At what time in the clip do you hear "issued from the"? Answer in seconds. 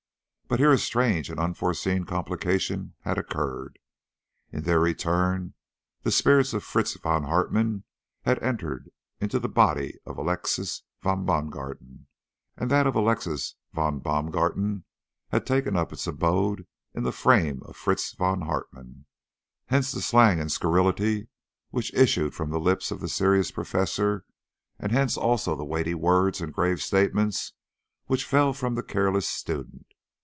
21.93-22.59